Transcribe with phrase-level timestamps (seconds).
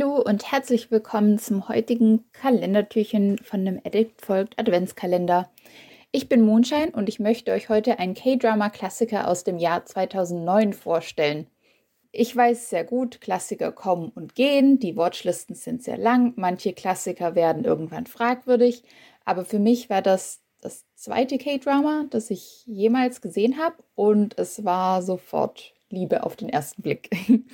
[0.00, 5.50] Hallo und herzlich willkommen zum heutigen Kalendertürchen von dem Edit folgt Adventskalender.
[6.10, 11.48] Ich bin Mondschein und ich möchte euch heute einen K-Drama-Klassiker aus dem Jahr 2009 vorstellen.
[12.12, 17.34] Ich weiß sehr gut, Klassiker kommen und gehen, die Watchlisten sind sehr lang, manche Klassiker
[17.34, 18.84] werden irgendwann fragwürdig,
[19.26, 24.64] aber für mich war das das zweite K-Drama, das ich jemals gesehen habe und es
[24.64, 27.10] war sofort Liebe auf den ersten Blick.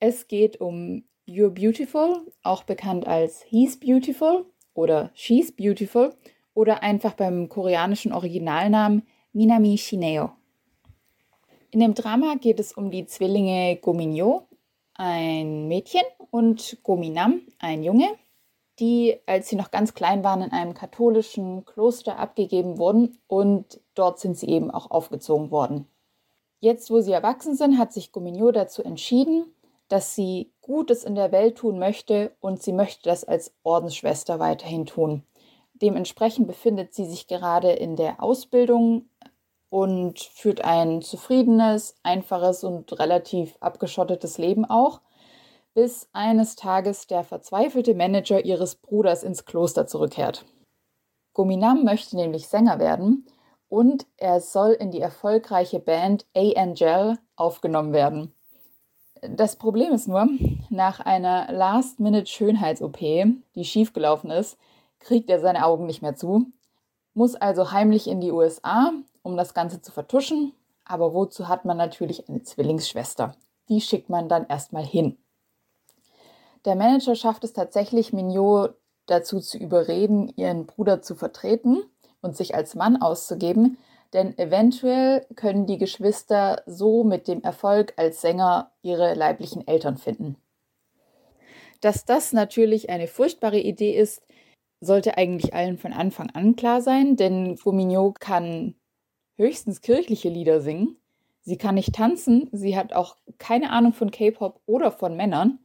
[0.00, 6.14] Es geht um You're Beautiful, auch bekannt als He's Beautiful oder She's Beautiful
[6.54, 10.30] oder einfach beim koreanischen Originalnamen Minami Shineo.
[11.70, 14.48] In dem Drama geht es um die Zwillinge Gominyo,
[14.94, 18.08] ein Mädchen, und Gominam, ein Junge,
[18.78, 24.18] die, als sie noch ganz klein waren, in einem katholischen Kloster abgegeben wurden und dort
[24.18, 25.86] sind sie eben auch aufgezogen worden.
[26.60, 29.44] Jetzt, wo sie erwachsen sind, hat sich Gominyo dazu entschieden,
[29.88, 34.84] dass sie Gutes in der Welt tun möchte und sie möchte das als Ordensschwester weiterhin
[34.84, 35.22] tun.
[35.72, 39.08] Dementsprechend befindet sie sich gerade in der Ausbildung
[39.70, 45.00] und führt ein zufriedenes, einfaches und relativ abgeschottetes Leben auch,
[45.72, 50.44] bis eines Tages der verzweifelte Manager ihres Bruders ins Kloster zurückkehrt.
[51.32, 53.26] Gominam möchte nämlich Sänger werden
[53.70, 58.34] und er soll in die erfolgreiche Band A Angel aufgenommen werden.
[59.22, 60.28] Das Problem ist nur,
[60.70, 64.58] nach einer Last-Minute-Schönheits-OP, die schiefgelaufen ist,
[65.00, 66.46] kriegt er seine Augen nicht mehr zu,
[67.14, 70.52] muss also heimlich in die USA, um das Ganze zu vertuschen.
[70.84, 73.34] Aber wozu hat man natürlich eine Zwillingsschwester?
[73.68, 75.18] Die schickt man dann erstmal hin.
[76.64, 78.74] Der Manager schafft es tatsächlich, Mignot
[79.06, 81.82] dazu zu überreden, ihren Bruder zu vertreten
[82.20, 83.78] und sich als Mann auszugeben,
[84.12, 90.36] denn eventuell können die Geschwister so mit dem Erfolg als Sänger ihre leiblichen Eltern finden.
[91.80, 94.22] Dass das natürlich eine furchtbare Idee ist,
[94.80, 98.74] sollte eigentlich allen von Anfang an klar sein, denn Fumigno kann
[99.36, 100.96] höchstens kirchliche Lieder singen.
[101.42, 105.60] Sie kann nicht tanzen, sie hat auch keine Ahnung von K-Pop oder von Männern,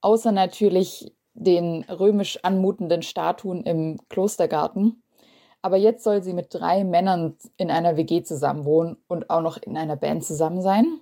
[0.00, 5.02] außer natürlich den römisch anmutenden Statuen im Klostergarten.
[5.62, 9.76] Aber jetzt soll sie mit drei Männern in einer WG zusammenwohnen und auch noch in
[9.76, 11.00] einer Band zusammen sein.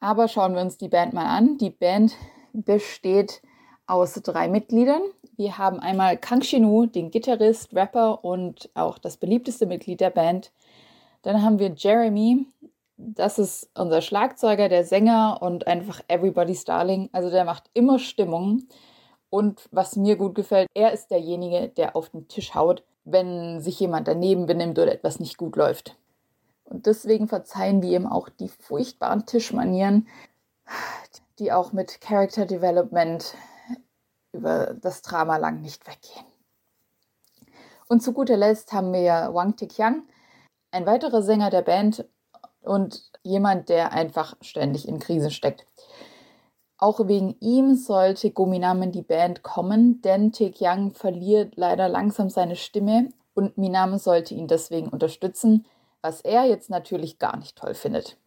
[0.00, 1.58] Aber schauen wir uns die Band mal an.
[1.58, 2.16] Die Band
[2.52, 3.42] besteht
[3.86, 5.02] aus drei Mitgliedern.
[5.36, 10.52] Wir haben einmal Kang Shinu, den Gitarrist, Rapper und auch das beliebteste Mitglied der Band.
[11.22, 12.46] Dann haben wir Jeremy,
[12.96, 17.08] das ist unser Schlagzeuger, der Sänger und einfach Everybody's Darling.
[17.12, 18.64] Also der macht immer Stimmung.
[19.30, 23.78] Und was mir gut gefällt, er ist derjenige, der auf den Tisch haut wenn sich
[23.80, 25.96] jemand daneben benimmt oder etwas nicht gut läuft.
[26.64, 30.08] Und deswegen verzeihen wir ihm auch die furchtbaren Tischmanieren,
[31.38, 33.34] die auch mit Character Development
[34.32, 36.26] über das Drama lang nicht weggehen.
[37.86, 40.04] Und zu guter Letzt haben wir Wang Tikyang,
[40.70, 42.04] ein weiterer Sänger der Band
[42.62, 45.66] und jemand, der einfach ständig in Krise steckt.
[46.84, 52.56] Auch wegen ihm sollte Gominam in die Band kommen, denn Taekyang verliert leider langsam seine
[52.56, 55.64] Stimme und Minam sollte ihn deswegen unterstützen,
[56.02, 58.18] was er jetzt natürlich gar nicht toll findet.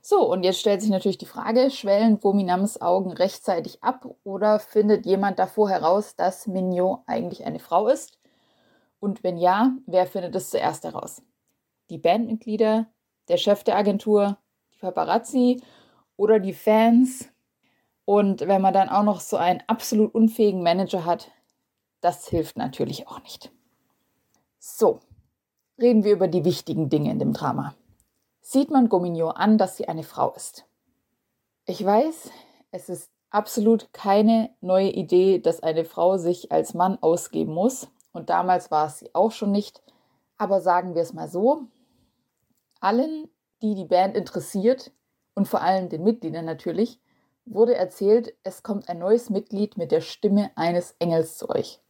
[0.00, 5.04] So, und jetzt stellt sich natürlich die Frage, schwellen Gominams Augen rechtzeitig ab oder findet
[5.04, 8.20] jemand davor heraus, dass Minyo eigentlich eine Frau ist?
[9.00, 11.20] Und wenn ja, wer findet es zuerst heraus?
[11.90, 12.86] Die Bandmitglieder,
[13.26, 14.38] der Chef der Agentur,
[14.72, 15.60] die Paparazzi
[16.16, 17.28] oder die Fans?
[18.06, 21.32] Und wenn man dann auch noch so einen absolut unfähigen Manager hat,
[22.00, 23.52] das hilft natürlich auch nicht.
[24.58, 25.00] So,
[25.78, 27.74] reden wir über die wichtigen Dinge in dem Drama.
[28.40, 30.66] Sieht man Gomignon an, dass sie eine Frau ist?
[31.66, 32.30] Ich weiß,
[32.70, 37.88] es ist absolut keine neue Idee, dass eine Frau sich als Mann ausgeben muss.
[38.12, 39.82] Und damals war es sie auch schon nicht.
[40.38, 41.62] Aber sagen wir es mal so,
[42.78, 43.28] allen,
[43.62, 44.92] die die Band interessiert
[45.34, 47.00] und vor allem den Mitgliedern natürlich,
[47.46, 51.80] wurde erzählt, es kommt ein neues Mitglied mit der Stimme eines Engels zu euch.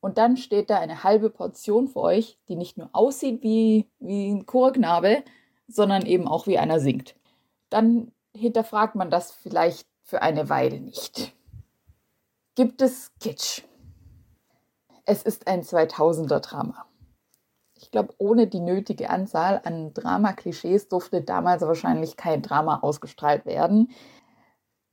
[0.00, 4.30] Und dann steht da eine halbe Portion für euch, die nicht nur aussieht wie, wie
[4.30, 5.24] ein Chorknabe,
[5.66, 7.16] sondern eben auch wie einer singt.
[7.70, 11.34] Dann hinterfragt man das vielleicht für eine Weile nicht.
[12.54, 13.62] Gibt es Kitsch?
[15.04, 16.86] Es ist ein 2000er-Drama.
[17.74, 23.90] Ich glaube, ohne die nötige Anzahl an Drama-Klischees durfte damals wahrscheinlich kein Drama ausgestrahlt werden.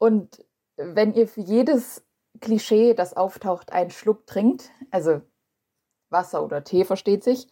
[0.03, 0.43] Und
[0.75, 2.03] wenn ihr für jedes
[2.41, 5.21] Klischee, das auftaucht, einen Schluck trinkt, also
[6.09, 7.47] Wasser oder Tee versteht sich,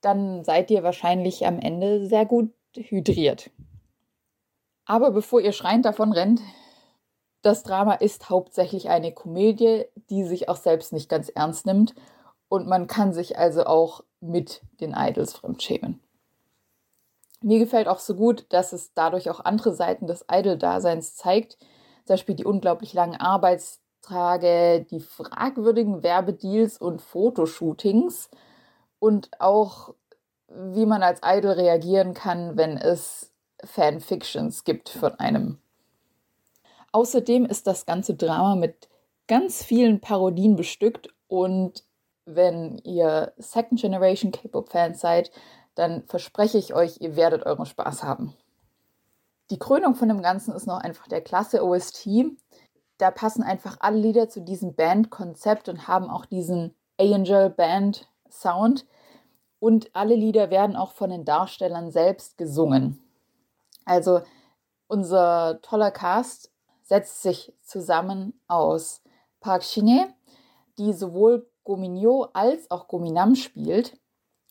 [0.00, 3.50] dann seid ihr wahrscheinlich am Ende sehr gut hydriert.
[4.86, 6.40] Aber bevor ihr schreiend davon rennt,
[7.42, 11.94] Das Drama ist hauptsächlich eine Komödie, die sich auch selbst nicht ganz ernst nimmt
[12.48, 16.00] und man kann sich also auch mit den Idols fremdschämen.
[17.42, 21.58] Mir gefällt auch so gut, dass es dadurch auch andere Seiten des Idol-Daseins zeigt,
[22.04, 28.30] zum Beispiel die unglaublich langen Arbeitstage, die fragwürdigen Werbedeals und Fotoshootings
[28.98, 29.94] und auch
[30.48, 33.32] wie man als Idol reagieren kann, wenn es
[33.64, 35.58] Fanfictions gibt von einem.
[36.92, 38.88] Außerdem ist das ganze Drama mit
[39.28, 41.84] ganz vielen Parodien bestückt und
[42.24, 45.30] wenn ihr Second Generation K-Pop-Fans seid,
[45.74, 48.34] dann verspreche ich euch, ihr werdet euren Spaß haben.
[49.50, 52.08] Die Krönung von dem Ganzen ist noch einfach der klasse OST.
[52.98, 58.86] Da passen einfach alle Lieder zu diesem Band-Konzept und haben auch diesen Angel Band Sound.
[59.58, 63.00] Und alle Lieder werden auch von den Darstellern selbst gesungen.
[63.84, 64.20] Also
[64.86, 69.02] unser toller Cast setzt sich zusammen aus
[69.40, 70.06] Park Shin-hye,
[70.78, 73.98] die sowohl Gominyo als auch Gominam spielt.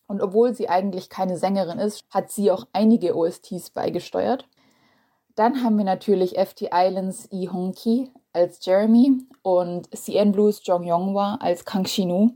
[0.08, 4.48] Und obwohl sie eigentlich keine Sängerin ist, hat sie auch einige OSTs beigesteuert.
[5.40, 11.38] Dann haben wir natürlich FT Islands Lee Hong-ki als Jeremy und CN Blues Jong Yonghwa
[11.40, 12.32] als Kang Shinu.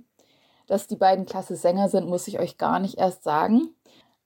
[0.68, 3.76] Dass die beiden klasse Sänger sind, muss ich euch gar nicht erst sagen.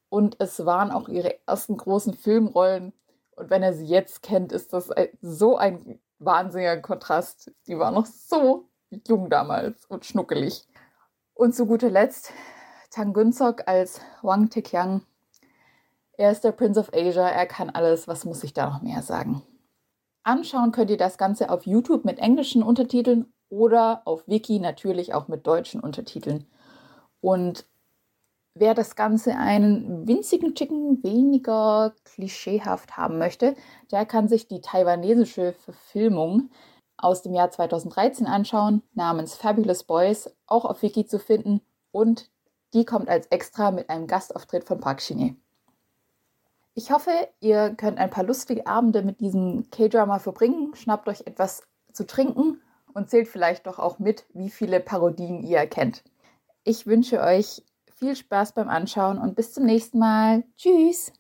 [0.10, 2.94] Und es waren auch ihre ersten großen Filmrollen.
[3.36, 4.92] Und wenn er sie jetzt kennt, ist das
[5.22, 7.52] so ein wahnsinniger Kontrast.
[7.66, 8.70] Die war noch so
[9.08, 10.68] jung damals und schnuckelig.
[11.34, 12.32] Und zu guter Letzt
[12.92, 15.02] Tang Günzok als Wang Tekyang.
[16.18, 19.04] Er ist der Prince of Asia, er kann alles, was muss ich da noch mehr
[19.04, 19.44] sagen?
[20.24, 25.28] Anschauen könnt ihr das Ganze auf YouTube mit englischen Untertiteln oder auf Wiki natürlich auch
[25.28, 26.48] mit deutschen Untertiteln.
[27.22, 27.66] Und
[28.56, 33.56] wer das Ganze einen winzigen Chicken weniger klischeehaft haben möchte,
[33.92, 36.50] der kann sich die taiwanesische Verfilmung
[36.98, 41.62] aus dem Jahr 2013 anschauen, namens Fabulous Boys, auch auf Wiki zu finden
[41.92, 42.32] und
[42.74, 45.36] die kommt als Extra mit einem Gastauftritt von Park Shin-hye.
[46.78, 47.10] Ich hoffe,
[47.40, 52.62] ihr könnt ein paar lustige Abende mit diesem K-Drama verbringen, schnappt euch etwas zu trinken
[52.94, 56.04] und zählt vielleicht doch auch mit, wie viele Parodien ihr erkennt.
[56.64, 57.64] Ich wünsche euch
[57.96, 60.44] viel Spaß beim Anschauen und bis zum nächsten Mal.
[60.56, 61.12] Tschüss!